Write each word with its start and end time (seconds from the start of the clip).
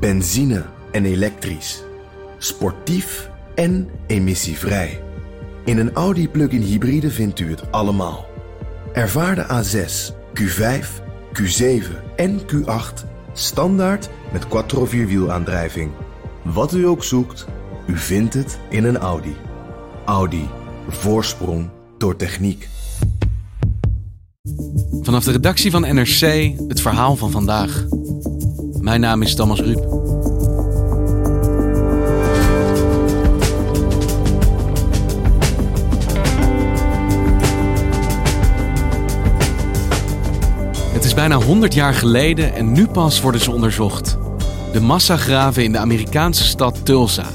Benzine 0.00 0.64
en 0.90 1.04
elektrisch. 1.04 1.82
Sportief 2.38 3.30
en 3.54 3.88
emissievrij. 4.06 5.02
In 5.64 5.78
een 5.78 5.92
Audi 5.92 6.28
plug-in 6.28 6.60
hybride 6.60 7.10
vindt 7.10 7.40
u 7.40 7.50
het 7.50 7.72
allemaal. 7.72 8.26
Ervaar 8.92 9.34
de 9.34 9.44
A6, 9.44 10.14
Q5, 10.40 10.86
Q7 11.32 11.84
en 12.16 12.40
Q8 12.40 13.06
standaard 13.32 14.08
met 14.32 14.48
quattro 14.48 14.84
vierwielaandrijving. 14.84 15.90
Wat 16.42 16.74
u 16.74 16.86
ook 16.86 17.04
zoekt, 17.04 17.46
u 17.86 17.96
vindt 17.96 18.34
het 18.34 18.58
in 18.68 18.84
een 18.84 18.98
Audi. 18.98 19.36
Audi. 20.04 20.48
Voorsprong 20.88 21.70
door 21.98 22.16
techniek. 22.16 22.68
Vanaf 25.02 25.24
de 25.24 25.32
redactie 25.32 25.70
van 25.70 25.80
NRC 25.80 26.52
het 26.68 26.80
verhaal 26.80 27.16
van 27.16 27.30
vandaag. 27.30 27.86
Mijn 28.88 29.00
naam 29.00 29.22
is 29.22 29.34
Thomas 29.34 29.60
Ruip. 29.60 29.78
Het 40.92 41.04
is 41.04 41.14
bijna 41.14 41.36
100 41.36 41.74
jaar 41.74 41.94
geleden 41.94 42.54
en 42.54 42.72
nu 42.72 42.86
pas 42.86 43.20
worden 43.20 43.40
ze 43.40 43.50
onderzocht. 43.50 44.18
De 44.72 44.80
massagraven 44.80 45.64
in 45.64 45.72
de 45.72 45.78
Amerikaanse 45.78 46.44
stad 46.44 46.84
Tulsa. 46.84 47.26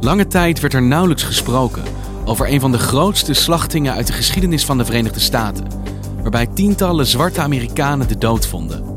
Lange 0.00 0.26
tijd 0.26 0.60
werd 0.60 0.74
er 0.74 0.82
nauwelijks 0.82 1.22
gesproken 1.22 1.82
over 2.24 2.52
een 2.52 2.60
van 2.60 2.72
de 2.72 2.78
grootste 2.78 3.32
slachtingen 3.32 3.92
uit 3.92 4.06
de 4.06 4.12
geschiedenis 4.12 4.64
van 4.64 4.78
de 4.78 4.84
Verenigde 4.84 5.20
Staten, 5.20 5.66
waarbij 6.22 6.46
tientallen 6.46 7.06
zwarte 7.06 7.40
Amerikanen 7.40 8.08
de 8.08 8.18
dood 8.18 8.46
vonden. 8.46 8.93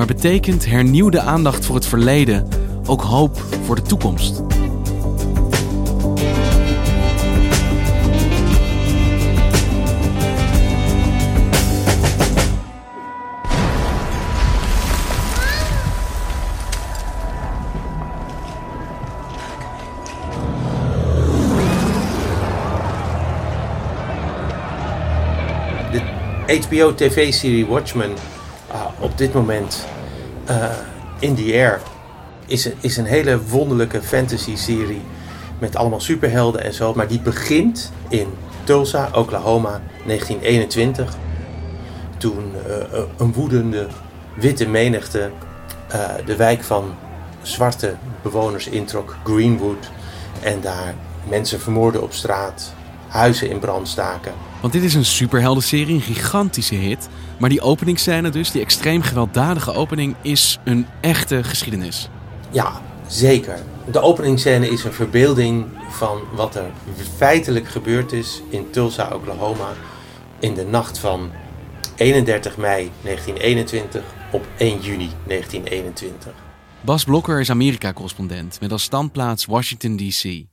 Maar 0.00 0.08
betekent 0.08 0.66
hernieuwde 0.66 1.20
aandacht 1.20 1.66
voor 1.66 1.74
het 1.74 1.86
verleden 1.86 2.48
ook 2.86 3.02
hoop 3.02 3.38
voor 3.64 3.76
de 3.76 3.82
toekomst? 3.82 4.42
HBO 26.46 26.94
tv-serie 26.94 27.66
Watchmen 27.66 28.10
uh, 28.72 28.84
op 29.00 29.18
dit 29.18 29.32
moment 29.32 29.86
uh, 30.50 30.70
in 31.18 31.34
the 31.34 31.52
air 31.52 31.80
is 32.46 32.70
is 32.80 32.96
een 32.96 33.04
hele 33.04 33.42
wonderlijke 33.42 34.02
fantasy-serie 34.02 35.02
met 35.58 35.76
allemaal 35.76 36.00
superhelden 36.00 36.64
en 36.64 36.74
zo. 36.74 36.94
Maar 36.94 37.08
die 37.08 37.20
begint 37.20 37.92
in 38.08 38.26
Tulsa, 38.64 39.10
Oklahoma, 39.14 39.80
1921. 40.06 41.16
Toen 42.18 42.52
uh, 42.66 43.02
een 43.16 43.32
woedende 43.32 43.86
witte 44.34 44.68
menigte 44.68 45.30
de 46.24 46.36
wijk 46.36 46.62
van 46.62 46.94
zwarte 47.42 47.94
bewoners 48.22 48.66
introk, 48.68 49.16
Greenwood. 49.24 49.90
En 50.42 50.60
daar 50.60 50.94
mensen 51.28 51.60
vermoorden 51.60 52.02
op 52.02 52.12
straat, 52.12 52.72
huizen 53.08 53.50
in 53.50 53.58
brand 53.58 53.88
staken. 53.88 54.32
Want 54.60 54.72
dit 54.72 54.82
is 54.82 54.94
een 54.94 55.04
superheldenserie, 55.04 55.94
een 55.94 56.00
gigantische 56.00 56.74
hit. 56.74 57.08
Maar 57.38 57.48
die 57.48 57.60
openingsscène 57.60 58.30
dus, 58.30 58.50
die 58.50 58.60
extreem 58.60 59.02
gewelddadige 59.02 59.72
opening, 59.72 60.14
is 60.22 60.58
een 60.64 60.86
echte 61.00 61.44
geschiedenis. 61.44 62.08
Ja, 62.50 62.82
zeker. 63.06 63.58
De 63.90 64.00
openingsscène 64.00 64.70
is 64.70 64.84
een 64.84 64.92
verbeelding 64.92 65.66
van 65.90 66.20
wat 66.34 66.54
er 66.54 66.70
feitelijk 67.16 67.68
gebeurd 67.68 68.12
is 68.12 68.42
in 68.48 68.70
Tulsa, 68.70 69.10
Oklahoma. 69.14 69.72
In 70.38 70.54
de 70.54 70.64
nacht 70.64 70.98
van 70.98 71.30
31 71.96 72.56
mei 72.56 72.90
1921 73.02 74.02
op 74.32 74.46
1 74.56 74.80
juni 74.80 75.10
1921. 75.26 76.32
Bas 76.80 77.04
Blokker 77.04 77.40
is 77.40 77.50
Amerika-correspondent 77.50 78.60
met 78.60 78.72
als 78.72 78.82
standplaats 78.82 79.44
Washington, 79.44 79.96
D.C. 79.96 80.49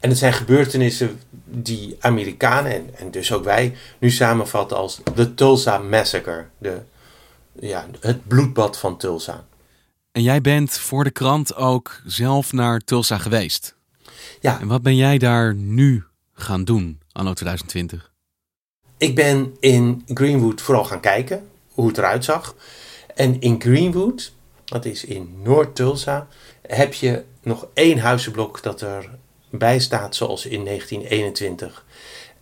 En 0.00 0.08
het 0.08 0.18
zijn 0.18 0.32
gebeurtenissen 0.32 1.20
die 1.44 1.96
Amerikanen 2.00 2.72
en, 2.72 2.90
en 2.94 3.10
dus 3.10 3.32
ook 3.32 3.44
wij 3.44 3.76
nu 3.98 4.10
samenvatten 4.10 4.76
als 4.76 5.00
de 5.14 5.34
Tulsa 5.34 5.78
Massacre. 5.78 6.46
De, 6.58 6.80
ja, 7.60 7.86
het 8.00 8.26
bloedbad 8.26 8.78
van 8.78 8.96
Tulsa. 8.96 9.44
En 10.12 10.22
jij 10.22 10.40
bent 10.40 10.78
voor 10.78 11.04
de 11.04 11.10
krant 11.10 11.56
ook 11.56 12.00
zelf 12.06 12.52
naar 12.52 12.80
Tulsa 12.80 13.18
geweest. 13.18 13.76
Ja. 14.40 14.60
En 14.60 14.66
wat 14.66 14.82
ben 14.82 14.96
jij 14.96 15.18
daar 15.18 15.54
nu 15.54 16.04
gaan 16.32 16.64
doen, 16.64 17.00
anno 17.12 17.32
2020? 17.32 18.12
Ik 18.96 19.14
ben 19.14 19.56
in 19.60 20.02
Greenwood 20.06 20.60
vooral 20.60 20.84
gaan 20.84 21.00
kijken 21.00 21.48
hoe 21.72 21.88
het 21.88 21.98
eruit 21.98 22.24
zag. 22.24 22.54
En 23.14 23.40
in 23.40 23.60
Greenwood, 23.60 24.32
dat 24.64 24.84
is 24.84 25.04
in 25.04 25.38
Noord-Tulsa, 25.42 26.26
heb 26.62 26.94
je 26.94 27.24
nog 27.42 27.66
één 27.74 27.98
huizenblok 27.98 28.62
dat 28.62 28.80
er 28.80 29.10
bij 29.50 29.78
staat 29.78 30.16
zoals 30.16 30.46
in 30.46 30.64
1921. 30.64 31.84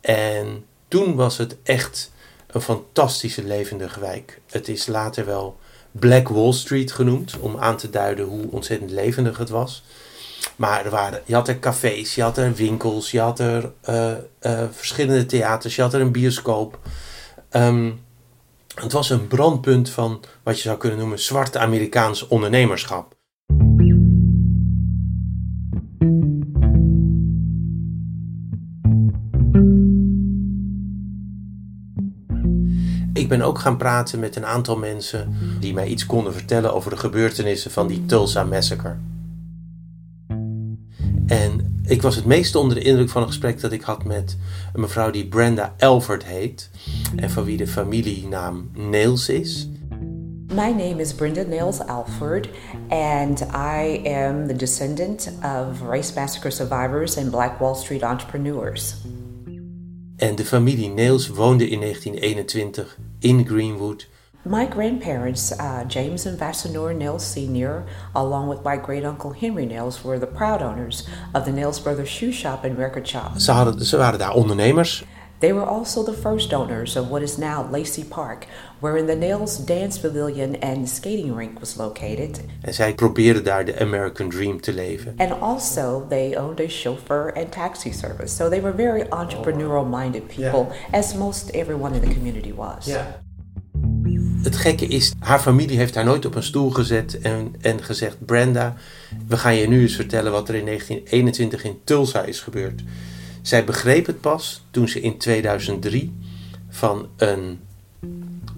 En 0.00 0.64
toen 0.88 1.14
was 1.14 1.38
het 1.38 1.56
echt 1.62 2.12
een 2.46 2.60
fantastische 2.60 3.44
levendige 3.44 4.00
wijk. 4.00 4.40
Het 4.50 4.68
is 4.68 4.86
later 4.86 5.26
wel 5.26 5.56
Black 5.90 6.28
Wall 6.28 6.52
Street 6.52 6.92
genoemd, 6.92 7.38
om 7.38 7.58
aan 7.58 7.76
te 7.76 7.90
duiden 7.90 8.24
hoe 8.24 8.50
ontzettend 8.50 8.90
levendig 8.90 9.38
het 9.38 9.48
was. 9.48 9.82
Maar 10.56 10.84
er 10.84 10.90
waren, 10.90 11.22
je 11.24 11.34
had 11.34 11.48
er 11.48 11.58
cafés, 11.58 12.14
je 12.14 12.22
had 12.22 12.38
er 12.38 12.54
winkels, 12.54 13.10
je 13.10 13.20
had 13.20 13.38
er 13.38 13.72
uh, 13.88 14.12
uh, 14.40 14.62
verschillende 14.70 15.26
theaters, 15.26 15.76
je 15.76 15.82
had 15.82 15.94
er 15.94 16.00
een 16.00 16.12
bioscoop. 16.12 16.78
Um, 17.50 18.04
het 18.74 18.92
was 18.92 19.10
een 19.10 19.26
brandpunt 19.26 19.90
van 19.90 20.24
wat 20.42 20.56
je 20.56 20.62
zou 20.62 20.78
kunnen 20.78 20.98
noemen 20.98 21.18
zwart 21.18 21.56
Amerikaans 21.56 22.26
ondernemerschap. 22.26 23.15
Ik 33.26 33.32
ben 33.32 33.42
ook 33.42 33.58
gaan 33.58 33.76
praten 33.76 34.18
met 34.18 34.36
een 34.36 34.46
aantal 34.46 34.76
mensen 34.76 35.36
die 35.60 35.74
mij 35.74 35.86
iets 35.86 36.06
konden 36.06 36.32
vertellen 36.32 36.74
over 36.74 36.90
de 36.90 36.96
gebeurtenissen 36.96 37.70
van 37.70 37.86
die 37.86 38.06
Tulsa 38.06 38.44
Massacre. 38.44 38.96
En 41.26 41.80
ik 41.86 42.02
was 42.02 42.16
het 42.16 42.24
meest 42.24 42.54
onder 42.54 42.76
de 42.76 42.82
indruk 42.82 43.08
van 43.08 43.22
een 43.22 43.28
gesprek 43.28 43.60
dat 43.60 43.72
ik 43.72 43.82
had 43.82 44.04
met 44.04 44.36
een 44.72 44.80
mevrouw 44.80 45.10
die 45.10 45.26
Brenda 45.26 45.74
Elford 45.76 46.24
heet. 46.24 46.70
En 47.16 47.30
van 47.30 47.44
wie 47.44 47.56
de 47.56 47.66
familienaam 47.66 48.70
Nails 48.74 49.28
is. 49.28 49.68
My 50.48 50.70
name 50.70 50.96
is 50.96 51.14
Brenda 51.14 51.42
Nails 51.42 51.80
Alford, 51.80 52.48
and 52.88 53.40
I 53.54 54.02
am 54.04 54.46
the 54.46 54.56
descendant 54.56 55.32
of 55.42 55.88
race 55.88 56.14
massacre 56.14 56.50
survivors 56.50 57.16
and 57.16 57.30
Black 57.30 57.58
Wall 57.58 57.74
Street 57.74 58.02
entrepreneurs. 58.02 58.94
En 60.16 60.34
de 60.34 60.44
familie 60.44 60.90
Nails 60.90 61.28
woonde 61.28 61.68
in 61.68 61.80
1921 61.80 62.98
in 63.22 63.44
Greenwood. 63.44 64.04
My 64.44 64.64
grandparents, 64.64 65.50
uh, 65.58 65.84
James 65.88 66.24
and 66.24 66.38
Vassanor 66.38 66.94
Nails 66.94 67.24
Sr., 67.24 67.84
along 68.14 68.46
with 68.48 68.62
my 68.62 68.76
great 68.76 69.04
uncle 69.04 69.32
Henry 69.32 69.66
Nails, 69.66 70.04
were 70.04 70.20
the 70.20 70.26
proud 70.26 70.62
owners 70.62 71.08
of 71.34 71.44
the 71.44 71.52
Nails 71.52 71.80
Brothers 71.80 72.08
Shoe 72.08 72.30
Shop 72.30 72.62
and 72.62 72.78
Record 72.78 73.08
Shop. 73.08 73.40
Ze, 73.40 73.52
hadden, 73.52 73.84
ze 73.84 73.96
waren 73.96 74.18
daar 74.18 74.34
ondernemers. 74.34 75.04
They 75.38 75.52
were 75.52 75.66
also 75.66 76.02
the 76.02 76.12
first 76.12 76.52
owners 76.52 76.96
of 76.96 77.10
what 77.10 77.22
is 77.22 77.36
now 77.36 77.68
Lacey 77.70 78.04
Park, 78.04 78.46
wherein 78.80 79.06
the 79.06 79.14
Nails 79.14 79.58
Dance 79.58 79.98
Pavilion 79.98 80.56
and 80.62 80.88
skating 80.88 81.34
rink 81.34 81.60
was 81.60 81.76
located. 81.76 82.40
En 82.60 82.74
zij 82.74 82.94
probeerden 82.94 83.44
daar 83.44 83.64
de 83.64 83.80
American 83.80 84.28
Dream 84.28 84.60
te 84.60 84.72
leven. 84.72 85.14
And 85.16 85.40
also, 85.40 86.06
they 86.08 86.36
owned 86.36 86.60
a 86.60 86.68
chauffeur 86.68 87.32
and 87.34 87.52
taxi 87.52 87.92
service. 87.92 88.34
So 88.34 88.48
they 88.48 88.60
were 88.60 88.74
very 88.74 89.02
entrepreneurial 89.10 89.86
minded 89.90 90.26
people, 90.26 90.66
yeah. 90.74 91.00
as 91.00 91.14
most 91.14 91.48
everyone 91.48 91.94
in 91.94 92.00
the 92.00 92.14
community 92.14 92.54
was. 92.54 92.86
Yeah. 92.86 93.06
Het 94.42 94.56
gekke 94.56 94.86
is, 94.86 95.12
haar 95.18 95.40
familie 95.40 95.76
heeft 95.76 95.94
haar 95.94 96.04
nooit 96.04 96.26
op 96.26 96.34
een 96.34 96.42
stoel 96.42 96.70
gezet 96.70 97.20
en, 97.20 97.54
en 97.60 97.82
gezegd: 97.82 98.24
Brenda, 98.24 98.74
we 99.28 99.36
gaan 99.36 99.54
je 99.54 99.68
nu 99.68 99.80
eens 99.80 99.94
vertellen 99.94 100.32
wat 100.32 100.48
er 100.48 100.54
in 100.54 100.64
1921 100.64 101.64
in 101.64 101.80
Tulsa 101.84 102.22
is 102.22 102.40
gebeurd. 102.40 102.82
Zij 103.46 103.64
begreep 103.64 104.06
het 104.06 104.20
pas 104.20 104.62
toen 104.70 104.88
ze 104.88 105.00
in 105.00 105.18
2003 105.18 106.14
van 106.68 107.08
een 107.16 107.60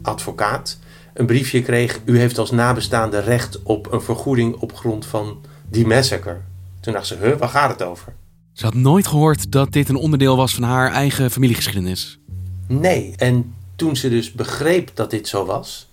advocaat 0.02 0.78
een 1.14 1.26
briefje 1.26 1.62
kreeg: 1.62 2.00
U 2.04 2.18
heeft 2.18 2.38
als 2.38 2.50
nabestaande 2.50 3.18
recht 3.20 3.62
op 3.62 3.92
een 3.92 4.02
vergoeding 4.02 4.54
op 4.54 4.76
grond 4.76 5.06
van 5.06 5.40
die 5.70 5.86
massacre. 5.86 6.40
Toen 6.80 6.92
dacht 6.92 7.06
ze: 7.06 7.16
Huh, 7.16 7.38
waar 7.38 7.48
gaat 7.48 7.70
het 7.70 7.82
over? 7.82 8.12
Ze 8.52 8.64
had 8.64 8.74
nooit 8.74 9.06
gehoord 9.06 9.52
dat 9.52 9.72
dit 9.72 9.88
een 9.88 9.96
onderdeel 9.96 10.36
was 10.36 10.54
van 10.54 10.62
haar 10.62 10.92
eigen 10.92 11.30
familiegeschiedenis. 11.30 12.18
Nee, 12.66 13.12
en 13.16 13.54
toen 13.76 13.96
ze 13.96 14.08
dus 14.08 14.32
begreep 14.32 14.90
dat 14.94 15.10
dit 15.10 15.28
zo 15.28 15.44
was, 15.44 15.88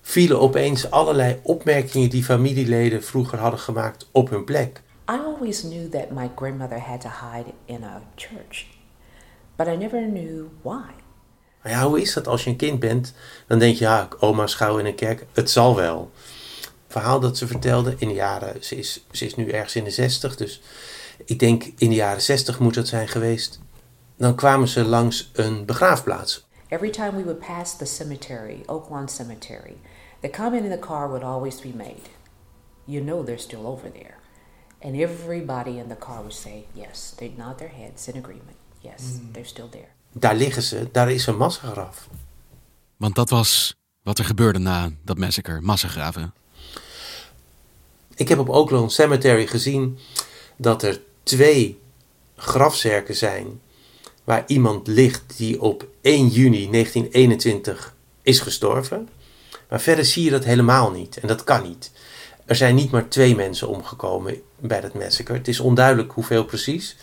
vielen 0.00 0.40
opeens 0.40 0.90
allerlei 0.90 1.38
opmerkingen 1.42 2.10
die 2.10 2.24
familieleden 2.24 3.04
vroeger 3.04 3.38
hadden 3.38 3.60
gemaakt 3.60 4.08
op 4.12 4.30
hun 4.30 4.44
plek. 4.44 4.82
I 5.06 5.18
always 5.18 5.62
knew 5.62 5.88
that 5.88 6.12
my 6.12 6.30
grandmother 6.34 6.78
had 6.78 7.00
to 7.00 7.08
hide 7.08 7.52
in 7.66 7.84
a 7.84 8.02
church, 8.16 8.66
but 9.56 9.68
I 9.68 9.76
never 9.76 10.00
knew 10.00 10.50
why. 10.62 10.90
Maar 11.62 11.72
ja, 11.72 11.86
hoe 11.86 12.00
is 12.00 12.12
dat 12.12 12.26
als 12.26 12.44
je 12.44 12.50
een 12.50 12.56
kind 12.56 12.80
bent? 12.80 13.12
Dan 13.46 13.58
denk 13.58 13.76
je, 13.76 13.84
ja, 13.84 14.08
oma 14.18 14.46
schouw 14.46 14.78
in 14.78 14.86
een 14.86 14.94
kerk, 14.94 15.26
het 15.32 15.50
zal 15.50 15.76
wel. 15.76 16.10
Het 16.60 16.72
verhaal 17.02 17.20
dat 17.20 17.38
ze 17.38 17.46
vertelde 17.46 17.94
in 17.98 18.08
de 18.08 18.14
jaren, 18.14 18.64
ze 18.64 18.76
is, 18.76 19.06
ze 19.10 19.24
is 19.24 19.34
nu 19.34 19.50
ergens 19.50 19.76
in 19.76 19.84
de 19.84 19.90
zestig, 19.90 20.36
dus 20.36 20.62
ik 21.24 21.38
denk 21.38 21.64
in 21.64 21.88
de 21.88 21.94
jaren 21.94 22.22
zestig 22.22 22.58
moet 22.58 22.74
dat 22.74 22.88
zijn 22.88 23.08
geweest. 23.08 23.60
Dan 24.16 24.34
kwamen 24.34 24.68
ze 24.68 24.84
langs 24.84 25.30
een 25.32 25.64
begraafplaats. 25.64 26.46
Every 26.68 26.90
time 26.90 27.16
we 27.16 27.24
would 27.24 27.38
pass 27.46 27.76
the 27.76 27.84
cemetery, 27.84 28.62
Oaklawn 28.66 29.08
Cemetery, 29.08 29.76
the 30.20 30.30
comment 30.30 30.64
in 30.64 30.70
the 30.70 30.78
car 30.78 31.08
would 31.08 31.24
always 31.24 31.60
be 31.60 31.72
made, 31.74 32.08
You 32.84 33.04
know 33.04 33.24
they're 33.24 33.38
still 33.38 33.66
over 33.66 33.92
there. 33.92 34.23
And 34.84 34.94
everybody 34.94 35.78
in 35.78 35.88
the 35.88 35.96
car 35.98 36.18
would 36.18 36.32
say, 36.32 36.64
Yes. 36.72 37.12
They'd 37.16 37.36
nod 37.38 37.58
their 37.58 37.70
heads 37.76 38.08
in 38.08 38.16
agreement. 38.16 38.56
Yes, 38.80 39.02
they're 39.32 39.46
still 39.46 39.68
there. 39.70 39.88
Daar 40.12 40.34
liggen 40.34 40.62
ze, 40.62 40.88
daar 40.92 41.10
is 41.10 41.26
een 41.26 41.36
massagraf. 41.36 42.08
Want 42.96 43.14
dat 43.14 43.30
was 43.30 43.74
wat 44.02 44.18
er 44.18 44.24
gebeurde 44.24 44.58
na 44.58 44.90
dat 45.04 45.18
massacre, 45.18 45.60
massagraven. 45.60 46.34
Ik 48.14 48.28
heb 48.28 48.38
op 48.38 48.48
Oaklawn 48.48 48.88
Cemetery 48.88 49.46
gezien 49.46 49.98
dat 50.56 50.82
er 50.82 51.00
twee 51.22 51.80
grafzerken 52.36 53.16
zijn 53.16 53.60
waar 54.24 54.44
iemand 54.46 54.86
ligt 54.86 55.36
die 55.36 55.60
op 55.60 55.86
1 56.00 56.28
juni 56.28 56.70
1921 56.70 57.94
is 58.22 58.40
gestorven. 58.40 59.08
Maar 59.68 59.80
verder 59.80 60.04
zie 60.04 60.24
je 60.24 60.30
dat 60.30 60.44
helemaal 60.44 60.90
niet 60.90 61.16
en 61.16 61.28
dat 61.28 61.44
kan 61.44 61.62
niet. 61.62 61.90
Er 62.44 62.56
zijn 62.56 62.74
niet 62.74 62.90
maar 62.90 63.08
twee 63.08 63.34
mensen 63.34 63.68
omgekomen 63.68 64.42
bij 64.58 64.80
dat 64.80 64.94
massacre. 64.94 65.34
Het 65.34 65.48
is 65.48 65.60
onduidelijk 65.60 66.12
hoeveel 66.12 66.44
precies, 66.44 66.96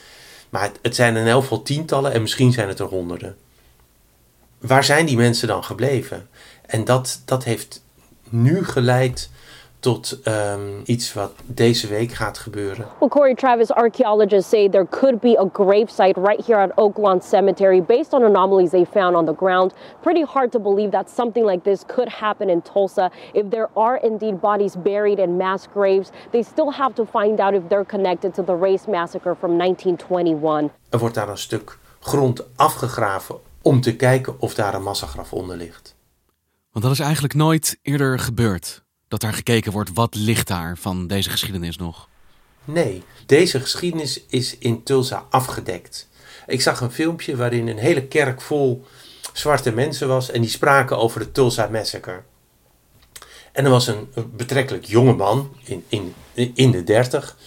maar 0.49 0.61
het, 0.61 0.79
het 0.81 0.95
zijn 0.95 1.15
in 1.15 1.27
elk 1.27 1.41
geval 1.41 1.61
tientallen 1.61 2.13
en 2.13 2.21
misschien 2.21 2.51
zijn 2.51 2.67
het 2.67 2.79
er 2.79 2.85
honderden. 2.85 3.37
Waar 4.57 4.83
zijn 4.83 5.05
die 5.05 5.17
mensen 5.17 5.47
dan 5.47 5.63
gebleven? 5.63 6.29
En 6.65 6.85
dat, 6.85 7.21
dat 7.25 7.43
heeft 7.43 7.83
nu 8.29 8.65
geleid 8.65 9.29
tot 9.81 10.19
um, 10.27 10.81
iets 10.85 11.13
wat 11.13 11.31
deze 11.45 11.87
week 11.87 12.11
gaat 12.11 12.37
gebeuren. 12.37 12.87
Well, 12.99 13.09
Corey 13.09 13.35
Travis, 13.35 13.71
archaeologists 13.71 14.49
say 14.49 14.69
there 14.69 14.87
could 14.89 15.19
be 15.19 15.37
a 15.39 15.49
gravesite 15.53 16.21
right 16.21 16.45
here 16.45 16.59
at 16.59 16.71
Oaklawn 16.75 17.21
Cemetery 17.23 17.81
based 17.81 18.13
on 18.13 18.23
anomalies 18.23 18.69
they 18.69 18.85
found 18.85 19.15
on 19.15 19.25
the 19.25 19.35
ground. 19.35 19.73
Pretty 20.01 20.23
hard 20.23 20.51
to 20.51 20.59
believe 20.59 20.91
that 20.91 21.09
something 21.09 21.45
like 21.45 21.63
this 21.63 21.83
could 21.85 22.09
happen 22.09 22.49
in 22.49 22.61
Tulsa. 22.61 23.11
If 23.33 23.49
there 23.49 23.69
are 23.73 23.99
indeed 24.03 24.39
bodies 24.39 24.75
buried 24.83 25.19
in 25.19 25.37
mass 25.37 25.67
graves, 25.73 26.09
they 26.31 26.43
still 26.43 26.71
have 26.71 26.93
to 26.93 27.05
find 27.05 27.39
out 27.39 27.53
if 27.53 27.61
they're 27.67 27.85
connected 27.85 28.33
to 28.33 28.43
the 28.43 28.55
race 28.55 28.87
massacre 28.87 29.35
from 29.35 29.57
1921. 29.57 30.69
Er 30.89 30.99
wordt 30.99 31.15
daar 31.15 31.29
een 31.29 31.37
stuk 31.37 31.77
grond 31.99 32.43
afgegraven 32.55 33.35
om 33.61 33.81
te 33.81 33.95
kijken 33.95 34.35
of 34.39 34.53
daar 34.53 34.73
een 34.73 34.83
massagraf 34.83 35.33
onder 35.33 35.57
ligt. 35.57 35.95
Want 36.71 36.85
dat 36.85 36.93
is 36.93 36.99
eigenlijk 36.99 37.33
nooit 37.33 37.79
eerder 37.81 38.19
gebeurd. 38.19 38.83
Dat 39.11 39.21
daar 39.21 39.33
gekeken 39.33 39.71
wordt 39.71 39.89
wat 39.93 40.15
ligt 40.15 40.47
daar 40.47 40.77
van 40.77 41.07
deze 41.07 41.29
geschiedenis 41.29 41.77
nog. 41.77 42.07
Nee, 42.65 43.03
deze 43.25 43.59
geschiedenis 43.59 44.21
is 44.27 44.57
in 44.57 44.83
Tulsa 44.83 45.25
afgedekt. 45.29 46.09
Ik 46.47 46.61
zag 46.61 46.81
een 46.81 46.91
filmpje 46.91 47.35
waarin 47.35 47.67
een 47.67 47.77
hele 47.77 48.07
kerk 48.07 48.41
vol 48.41 48.85
zwarte 49.33 49.71
mensen 49.71 50.07
was 50.07 50.31
en 50.31 50.41
die 50.41 50.49
spraken 50.49 50.97
over 50.97 51.19
de 51.19 51.31
Tulsa 51.31 51.67
Massacre. 51.67 52.21
En 53.51 53.65
er 53.65 53.71
was 53.71 53.87
een, 53.87 54.09
betrekkelijk 54.35 54.85
jonge 54.85 55.13
man 55.13 55.55
in, 55.63 55.83
in, 55.87 56.13
in 56.53 56.71
de 56.71 56.83
dertig 56.83 57.37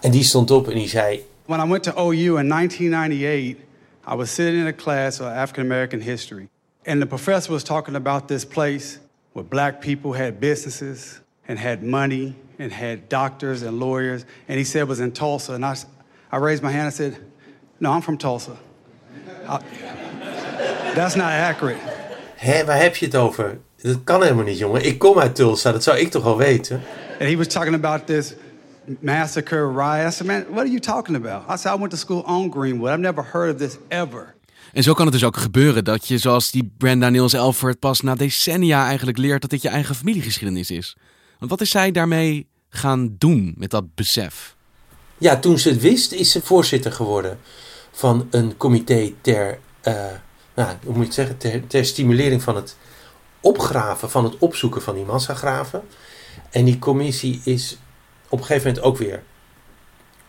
en 0.00 0.10
die 0.10 0.24
stond 0.24 0.50
op 0.50 0.68
en 0.68 0.74
die 0.74 0.88
zei... 0.88 1.24
When 1.44 1.66
I 1.66 1.70
went 1.70 1.82
to 1.82 1.92
OU 1.92 2.38
in 2.38 2.48
1998, 2.48 3.64
I 4.12 4.14
was 4.16 4.34
sitting 4.34 4.60
in 4.60 4.66
a 4.66 4.72
class 4.72 5.20
of 5.20 5.26
African 5.26 5.64
American 5.64 6.00
history. 6.00 6.48
And 6.84 7.00
the 7.00 7.06
professor 7.06 7.52
was 7.52 7.62
talking 7.62 7.96
about 7.96 8.28
this 8.28 8.46
place 8.46 8.98
where 9.36 9.44
black 9.44 9.82
people 9.82 10.14
had 10.14 10.40
businesses 10.40 11.20
and 11.46 11.58
had 11.58 11.82
money 11.82 12.34
and 12.58 12.72
had 12.72 13.06
doctors 13.10 13.60
and 13.60 13.78
lawyers. 13.78 14.24
And 14.48 14.56
he 14.56 14.64
said 14.64 14.80
it 14.80 14.88
was 14.88 14.98
in 14.98 15.12
Tulsa. 15.12 15.52
And 15.52 15.62
I, 15.62 15.76
I 16.32 16.38
raised 16.38 16.62
my 16.62 16.70
hand 16.70 16.86
and 16.86 16.94
said, 16.94 17.18
No, 17.78 17.92
I'm 17.92 18.00
from 18.00 18.16
Tulsa. 18.16 18.56
I, 19.46 19.58
that's 20.94 21.16
not 21.16 21.32
accurate. 21.32 21.76
Hé, 22.36 22.64
waar 22.64 22.80
heb 22.80 22.96
je 22.96 23.06
het 23.06 23.14
over? 23.14 23.58
Dat 23.76 24.04
kan 24.04 24.22
helemaal 24.22 24.44
niet, 24.44 24.58
jongen. 24.58 24.84
Ik 24.84 24.98
kom 24.98 25.18
uit 25.18 25.34
Tulsa, 25.34 25.72
dat 25.72 25.82
zou 25.82 25.98
ik 25.98 26.10
toch 26.10 26.22
wel 26.22 26.36
weten? 26.36 26.80
And 27.20 27.28
he 27.28 27.36
was 27.36 27.46
talking 27.46 27.74
about 27.74 28.06
this 28.06 28.34
massacre 29.00 29.68
riot. 29.68 30.06
I 30.06 30.10
said, 30.10 30.26
Man, 30.26 30.44
what 30.48 30.64
are 30.64 30.70
you 30.70 30.80
talking 30.80 31.16
about? 31.16 31.42
I 31.48 31.56
said, 31.56 31.72
I 31.72 31.78
went 31.78 31.90
to 31.90 31.98
school 31.98 32.22
on 32.26 32.50
Greenwood. 32.50 32.90
I've 32.90 33.00
never 33.00 33.22
heard 33.22 33.50
of 33.50 33.58
this 33.58 33.78
ever. 33.88 34.35
En 34.76 34.82
zo 34.82 34.92
kan 34.92 35.04
het 35.04 35.14
dus 35.14 35.24
ook 35.24 35.36
gebeuren 35.36 35.84
dat 35.84 36.08
je, 36.08 36.18
zoals 36.18 36.50
die 36.50 36.72
Brenda 36.78 37.08
Niels 37.08 37.32
Elford, 37.32 37.78
pas 37.78 38.00
na 38.00 38.14
decennia 38.14 38.86
eigenlijk 38.86 39.18
leert 39.18 39.40
dat 39.40 39.50
dit 39.50 39.62
je 39.62 39.68
eigen 39.68 39.94
familiegeschiedenis 39.94 40.70
is. 40.70 40.96
Want 41.38 41.50
wat 41.50 41.60
is 41.60 41.70
zij 41.70 41.90
daarmee 41.90 42.46
gaan 42.68 43.14
doen 43.18 43.54
met 43.56 43.70
dat 43.70 43.94
besef? 43.94 44.56
Ja, 45.18 45.38
toen 45.38 45.58
ze 45.58 45.68
het 45.68 45.80
wist, 45.80 46.12
is 46.12 46.30
ze 46.30 46.42
voorzitter 46.42 46.92
geworden 46.92 47.38
van 47.90 48.26
een 48.30 48.56
comité 48.56 49.12
ter, 49.20 49.58
uh, 49.84 49.94
nou, 50.54 50.76
hoe 50.84 50.94
moet 50.96 51.06
je 51.06 51.12
zeggen, 51.12 51.36
ter, 51.36 51.66
ter 51.66 51.84
stimulering 51.84 52.42
van 52.42 52.56
het 52.56 52.76
opgraven, 53.40 54.10
van 54.10 54.24
het 54.24 54.38
opzoeken 54.38 54.82
van 54.82 54.94
die 54.94 55.04
massagraven. 55.04 55.82
En 56.50 56.64
die 56.64 56.78
commissie 56.78 57.40
is 57.44 57.78
op 58.28 58.38
een 58.38 58.44
gegeven 58.44 58.68
moment 58.68 58.86
ook 58.86 58.98
weer 58.98 59.22